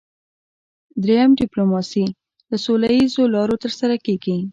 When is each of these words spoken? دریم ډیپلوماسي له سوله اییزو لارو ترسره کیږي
دریم 1.03 1.31
ډیپلوماسي 1.41 2.05
له 2.49 2.57
سوله 2.65 2.87
اییزو 2.95 3.23
لارو 3.33 3.55
ترسره 3.63 3.95
کیږي 4.05 4.37